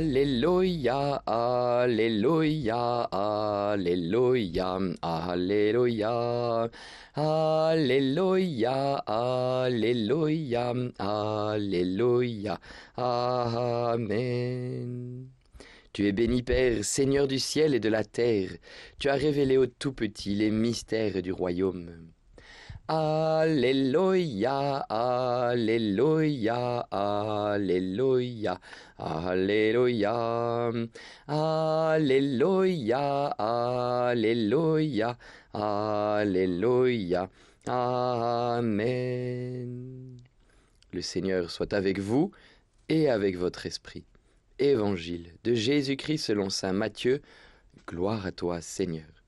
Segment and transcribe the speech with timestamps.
[0.00, 6.70] Alléluia, Alléluia, Alléluia, Alléluia,
[7.14, 12.58] Alléluia, Alléluia, Alléluia,
[12.96, 14.08] Amen.
[15.92, 18.52] Tu es béni Père, Seigneur du ciel et de la terre,
[18.98, 22.10] tu as révélé aux tout petits les mystères du royaume.
[22.92, 28.58] Alléluia, Alléluia, Alléluia,
[28.98, 30.18] Alléluia,
[31.28, 35.16] Alléluia, Alléluia,
[35.54, 37.30] Alléluia,
[37.68, 38.80] Amen.
[40.92, 42.32] Le Seigneur soit avec vous
[42.88, 44.02] et avec votre esprit.
[44.58, 47.22] Évangile de Jésus-Christ selon Saint Matthieu.
[47.86, 49.19] Gloire à toi, Seigneur.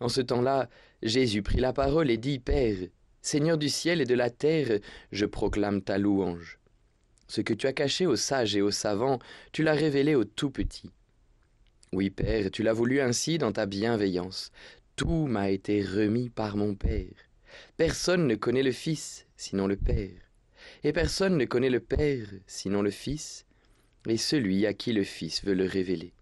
[0.00, 0.68] En ce temps-là,
[1.02, 2.76] Jésus prit la parole et dit, Père,
[3.20, 4.78] Seigneur du ciel et de la terre,
[5.12, 6.58] je proclame ta louange.
[7.26, 9.18] Ce que tu as caché aux sages et aux savants,
[9.52, 10.90] tu l'as révélé aux tout petits.
[11.92, 14.50] Oui, Père, tu l'as voulu ainsi dans ta bienveillance.
[14.96, 17.12] Tout m'a été remis par mon Père.
[17.76, 20.20] Personne ne connaît le Fils sinon le Père.
[20.82, 23.46] Et personne ne connaît le Père sinon le Fils,
[24.06, 26.12] et celui à qui le Fils veut le révéler.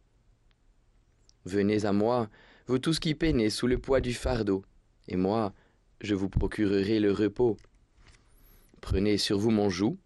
[1.45, 2.29] Venez à moi,
[2.67, 4.65] vous tous qui peinez sous le poids du fardeau,
[5.07, 5.55] et moi,
[6.01, 7.57] je vous procurerai le repos.
[8.81, 9.97] Prenez sur vous mon joug,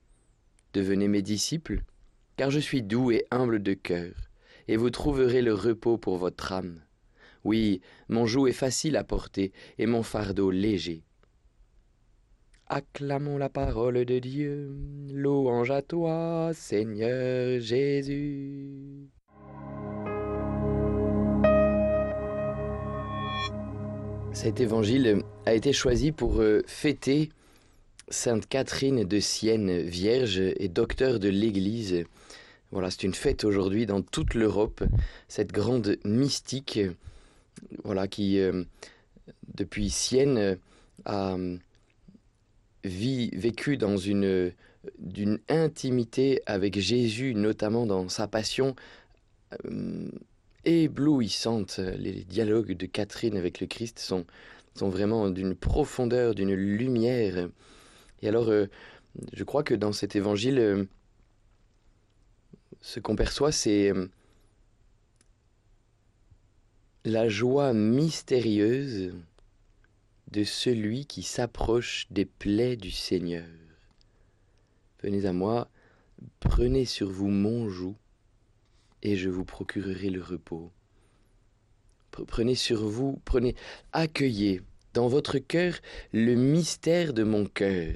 [0.74, 1.82] devenez mes disciples,
[2.36, 4.12] car je suis doux et humble de cœur,
[4.68, 6.80] et vous trouverez le repos pour votre âme.
[7.44, 11.02] Oui, mon joug est facile à porter, et mon fardeau léger.
[12.66, 14.76] Acclamons la parole de Dieu,
[15.12, 18.79] louange à toi, Seigneur Jésus.
[24.42, 27.28] Cet évangile a été choisi pour euh, fêter
[28.08, 32.06] Sainte Catherine de Sienne, vierge et docteur de l'Église.
[32.70, 34.82] Voilà, c'est une fête aujourd'hui dans toute l'Europe,
[35.28, 36.80] cette grande mystique,
[37.84, 38.64] voilà, qui euh,
[39.58, 40.56] depuis Sienne
[41.04, 41.36] a
[42.82, 43.76] vécu
[44.98, 48.74] d'une intimité avec Jésus, notamment dans sa passion.
[49.66, 50.08] Euh,
[50.64, 51.78] éblouissantes.
[51.78, 54.26] Les dialogues de Catherine avec le Christ sont,
[54.74, 57.48] sont vraiment d'une profondeur, d'une lumière.
[58.22, 58.66] Et alors, euh,
[59.32, 60.84] je crois que dans cet évangile, euh,
[62.80, 64.08] ce qu'on perçoit, c'est euh,
[67.04, 69.12] la joie mystérieuse
[70.30, 73.46] de celui qui s'approche des plaies du Seigneur.
[75.02, 75.68] Venez à moi,
[76.40, 77.96] prenez sur vous mon joug
[79.02, 80.70] et je vous procurerai le repos.
[82.26, 83.54] Prenez sur vous, prenez,
[83.92, 84.62] accueillez
[84.94, 85.74] dans votre cœur
[86.12, 87.94] le mystère de mon cœur,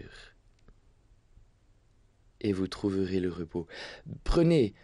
[2.41, 3.67] et vous trouverez le repos.
[4.23, 4.75] Prenez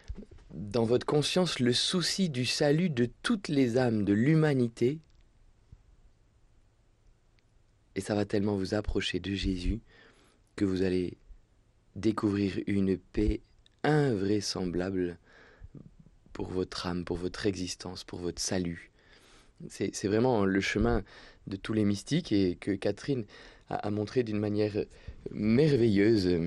[0.52, 4.98] dans votre conscience le souci du salut de toutes les âmes de l'humanité,
[7.94, 9.80] et ça va tellement vous approcher de Jésus
[10.56, 11.16] que vous allez
[11.96, 13.40] découvrir une paix
[13.82, 15.18] invraisemblable
[16.32, 18.90] pour votre âme, pour votre existence, pour votre salut.
[19.68, 21.02] C'est vraiment le chemin
[21.46, 23.24] de tous les mystiques et que Catherine
[23.68, 24.84] a, montré d'une manière
[25.30, 26.40] merveilleuse.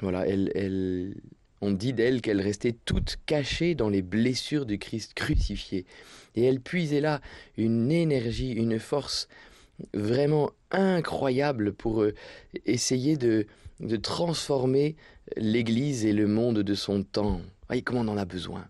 [0.00, 1.14] Voilà, elle, elle,
[1.62, 5.86] on dit d'elle qu'elle restait toute cachée dans les blessures du Christ crucifié.
[6.34, 7.20] Et elle puisait là
[7.56, 9.28] une énergie, une force
[9.94, 12.14] vraiment incroyable pour euh,
[12.66, 13.46] essayer de,
[14.02, 14.96] transformer
[15.36, 17.40] l'Église et le monde de son temps.
[17.66, 18.66] Voyez comment on en a besoin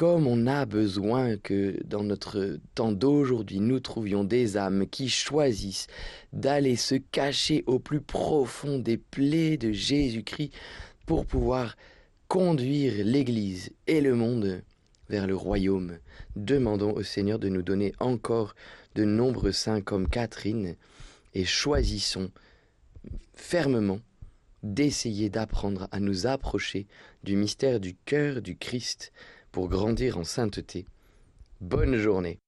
[0.00, 5.88] comme on a besoin que dans notre temps d'aujourd'hui, nous trouvions des âmes qui choisissent
[6.32, 10.54] d'aller se cacher au plus profond des plaies de Jésus-Christ
[11.04, 11.76] pour pouvoir
[12.28, 14.62] conduire l'Église et le monde
[15.10, 15.98] vers le royaume.
[16.34, 18.54] Demandons au Seigneur de nous donner encore
[18.94, 20.76] de nombreux saints comme Catherine
[21.34, 22.30] et choisissons
[23.34, 24.00] fermement
[24.62, 26.86] d'essayer d'apprendre à nous approcher
[27.22, 29.12] du mystère du cœur du Christ
[29.52, 30.86] pour grandir en sainteté.
[31.60, 32.38] Bonne journée